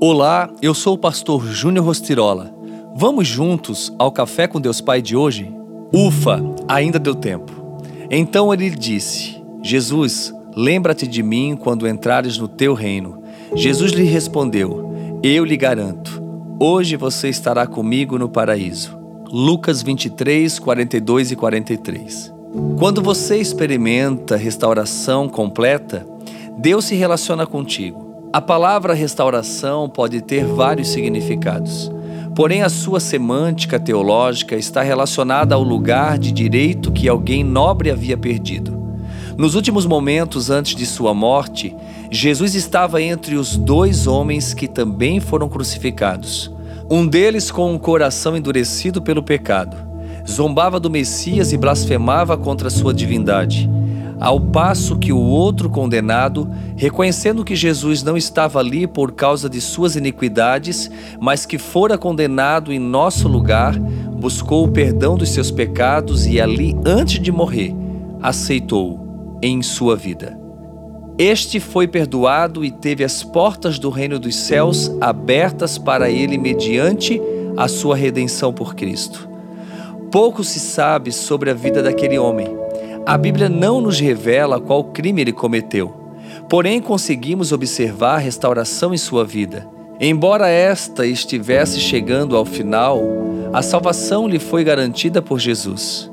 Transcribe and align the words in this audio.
Olá, 0.00 0.50
eu 0.60 0.74
sou 0.74 0.94
o 0.94 0.98
pastor 0.98 1.46
Júnior 1.46 1.86
Rostirola. 1.86 2.52
Vamos 2.96 3.28
juntos 3.28 3.92
ao 3.96 4.10
Café 4.10 4.48
com 4.48 4.60
Deus 4.60 4.80
Pai 4.80 5.00
de 5.00 5.16
hoje? 5.16 5.54
Ufa, 5.92 6.42
ainda 6.68 6.98
deu 6.98 7.14
tempo. 7.14 7.52
Então 8.10 8.52
ele 8.52 8.70
disse: 8.70 9.40
Jesus, 9.62 10.34
lembra-te 10.54 11.06
de 11.06 11.22
mim 11.22 11.56
quando 11.58 11.88
entrares 11.88 12.36
no 12.36 12.48
teu 12.48 12.74
reino. 12.74 13.22
Jesus 13.54 13.92
lhe 13.92 14.02
respondeu: 14.02 15.20
Eu 15.22 15.44
lhe 15.44 15.56
garanto, 15.56 16.20
hoje 16.58 16.96
você 16.96 17.28
estará 17.28 17.66
comigo 17.66 18.18
no 18.18 18.28
paraíso. 18.28 18.98
Lucas 19.30 19.80
23, 19.80 20.58
42 20.58 21.30
e 21.30 21.36
43. 21.36 22.34
Quando 22.78 23.00
você 23.00 23.38
experimenta 23.38 24.36
restauração 24.36 25.28
completa, 25.28 26.06
Deus 26.58 26.84
se 26.84 26.94
relaciona 26.94 27.46
contigo. 27.46 28.03
A 28.34 28.40
palavra 28.40 28.94
restauração 28.94 29.88
pode 29.88 30.20
ter 30.20 30.44
vários 30.44 30.88
significados, 30.88 31.88
porém 32.34 32.62
a 32.62 32.68
sua 32.68 32.98
semântica 32.98 33.78
teológica 33.78 34.56
está 34.56 34.82
relacionada 34.82 35.54
ao 35.54 35.62
lugar 35.62 36.18
de 36.18 36.32
direito 36.32 36.90
que 36.90 37.08
alguém 37.08 37.44
nobre 37.44 37.92
havia 37.92 38.16
perdido. 38.16 38.76
Nos 39.38 39.54
últimos 39.54 39.86
momentos 39.86 40.50
antes 40.50 40.74
de 40.74 40.84
sua 40.84 41.14
morte, 41.14 41.76
Jesus 42.10 42.56
estava 42.56 43.00
entre 43.00 43.36
os 43.36 43.56
dois 43.56 44.08
homens 44.08 44.52
que 44.52 44.66
também 44.66 45.20
foram 45.20 45.48
crucificados. 45.48 46.52
Um 46.90 47.06
deles 47.06 47.52
com 47.52 47.72
um 47.72 47.78
coração 47.78 48.36
endurecido 48.36 49.00
pelo 49.00 49.22
pecado, 49.22 49.76
zombava 50.28 50.80
do 50.80 50.90
Messias 50.90 51.52
e 51.52 51.56
blasfemava 51.56 52.36
contra 52.36 52.68
sua 52.68 52.92
divindade 52.92 53.70
ao 54.24 54.40
passo 54.40 54.96
que 54.96 55.12
o 55.12 55.18
outro 55.18 55.68
condenado, 55.68 56.50
reconhecendo 56.76 57.44
que 57.44 57.54
Jesus 57.54 58.02
não 58.02 58.16
estava 58.16 58.58
ali 58.58 58.86
por 58.86 59.12
causa 59.12 59.50
de 59.50 59.60
suas 59.60 59.96
iniquidades, 59.96 60.90
mas 61.20 61.44
que 61.44 61.58
fora 61.58 61.98
condenado 61.98 62.72
em 62.72 62.78
nosso 62.78 63.28
lugar, 63.28 63.78
buscou 63.78 64.64
o 64.64 64.72
perdão 64.72 65.14
dos 65.14 65.28
seus 65.28 65.50
pecados 65.50 66.26
e 66.26 66.40
ali, 66.40 66.74
antes 66.86 67.20
de 67.20 67.30
morrer, 67.30 67.74
aceitou 68.22 69.38
em 69.42 69.60
sua 69.60 69.94
vida. 69.94 70.38
Este 71.18 71.60
foi 71.60 71.86
perdoado 71.86 72.64
e 72.64 72.70
teve 72.70 73.04
as 73.04 73.22
portas 73.22 73.78
do 73.78 73.90
reino 73.90 74.18
dos 74.18 74.36
céus 74.36 74.90
abertas 75.02 75.76
para 75.76 76.08
ele 76.08 76.38
mediante 76.38 77.20
a 77.58 77.68
sua 77.68 77.94
redenção 77.94 78.54
por 78.54 78.74
Cristo. 78.74 79.28
Pouco 80.10 80.42
se 80.42 80.58
sabe 80.60 81.12
sobre 81.12 81.50
a 81.50 81.54
vida 81.54 81.82
daquele 81.82 82.18
homem 82.18 82.64
a 83.06 83.18
Bíblia 83.18 83.48
não 83.48 83.80
nos 83.80 84.00
revela 84.00 84.58
qual 84.58 84.84
crime 84.84 85.20
ele 85.20 85.32
cometeu, 85.32 85.94
porém 86.48 86.80
conseguimos 86.80 87.52
observar 87.52 88.14
a 88.14 88.18
restauração 88.18 88.94
em 88.94 88.98
sua 88.98 89.24
vida. 89.24 89.68
Embora 90.00 90.48
esta 90.48 91.06
estivesse 91.06 91.78
chegando 91.80 92.36
ao 92.36 92.44
final, 92.44 93.00
a 93.52 93.62
salvação 93.62 94.26
lhe 94.26 94.38
foi 94.38 94.64
garantida 94.64 95.20
por 95.20 95.38
Jesus. 95.38 96.10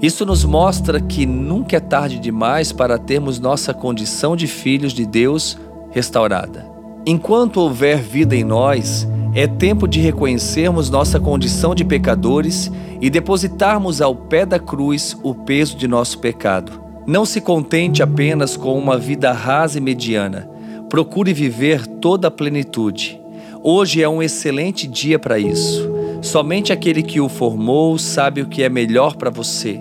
Isso 0.00 0.26
nos 0.26 0.44
mostra 0.44 1.00
que 1.00 1.24
nunca 1.24 1.78
é 1.78 1.80
tarde 1.80 2.18
demais 2.18 2.70
para 2.70 2.98
termos 2.98 3.40
nossa 3.40 3.72
condição 3.72 4.36
de 4.36 4.46
filhos 4.46 4.92
de 4.92 5.06
Deus 5.06 5.58
restaurada. 5.90 6.66
Enquanto 7.06 7.58
houver 7.58 7.98
vida 7.98 8.36
em 8.36 8.44
nós, 8.44 9.08
é 9.36 9.46
tempo 9.46 9.86
de 9.86 10.00
reconhecermos 10.00 10.88
nossa 10.88 11.20
condição 11.20 11.74
de 11.74 11.84
pecadores 11.84 12.72
e 13.02 13.10
depositarmos 13.10 14.00
ao 14.00 14.16
pé 14.16 14.46
da 14.46 14.58
cruz 14.58 15.14
o 15.22 15.34
peso 15.34 15.76
de 15.76 15.86
nosso 15.86 16.20
pecado. 16.20 16.80
Não 17.06 17.26
se 17.26 17.42
contente 17.42 18.02
apenas 18.02 18.56
com 18.56 18.78
uma 18.78 18.96
vida 18.96 19.30
rasa 19.32 19.76
e 19.76 19.80
mediana. 19.80 20.48
Procure 20.88 21.34
viver 21.34 21.86
toda 21.86 22.28
a 22.28 22.30
plenitude. 22.30 23.20
Hoje 23.62 24.02
é 24.02 24.08
um 24.08 24.22
excelente 24.22 24.86
dia 24.86 25.18
para 25.18 25.38
isso. 25.38 25.86
Somente 26.22 26.72
aquele 26.72 27.02
que 27.02 27.20
o 27.20 27.28
formou 27.28 27.98
sabe 27.98 28.40
o 28.40 28.46
que 28.46 28.62
é 28.62 28.70
melhor 28.70 29.16
para 29.16 29.28
você. 29.28 29.78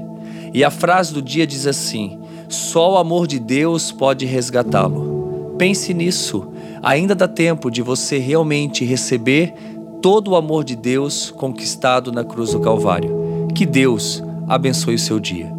E 0.53 0.65
a 0.65 0.69
frase 0.69 1.13
do 1.13 1.21
dia 1.21 1.47
diz 1.47 1.65
assim: 1.65 2.19
só 2.49 2.95
o 2.95 2.97
amor 2.97 3.25
de 3.25 3.39
Deus 3.39 3.89
pode 3.89 4.25
resgatá-lo. 4.25 5.55
Pense 5.57 5.93
nisso 5.93 6.51
ainda 6.85 7.15
dá 7.15 7.27
tempo 7.27 7.71
de 7.71 7.81
você 7.81 8.19
realmente 8.19 8.85
receber 8.85 9.55
todo 10.03 10.31
o 10.31 10.35
amor 10.35 10.63
de 10.63 10.75
Deus 10.75 11.31
conquistado 11.31 12.11
na 12.11 12.23
cruz 12.23 12.51
do 12.51 12.59
Calvário. 12.59 13.47
Que 13.55 13.65
Deus 13.65 14.23
abençoe 14.47 14.93
o 14.93 14.99
seu 14.99 15.19
dia. 15.19 15.51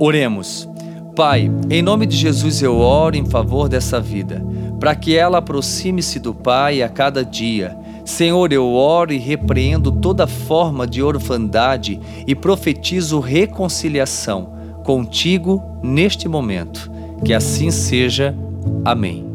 Oremos. 0.00 0.66
Pai, 1.14 1.50
em 1.68 1.82
nome 1.82 2.06
de 2.06 2.16
Jesus 2.16 2.62
eu 2.62 2.78
oro 2.78 3.14
em 3.14 3.26
favor 3.26 3.68
dessa 3.68 4.00
vida, 4.00 4.42
para 4.80 4.96
que 4.96 5.14
ela 5.14 5.38
aproxime-se 5.38 6.18
do 6.18 6.32
Pai 6.32 6.80
a 6.82 6.88
cada 6.88 7.22
dia. 7.22 7.76
Senhor, 8.02 8.50
eu 8.50 8.66
oro 8.72 9.12
e 9.12 9.18
repreendo 9.18 9.92
toda 9.92 10.26
forma 10.26 10.86
de 10.86 11.02
orfandade 11.02 12.00
e 12.26 12.34
profetizo 12.34 13.20
reconciliação 13.20 14.54
contigo 14.82 15.62
neste 15.82 16.26
momento. 16.26 16.90
Que 17.22 17.34
assim 17.34 17.70
seja. 17.70 18.34
Amém. 18.84 19.33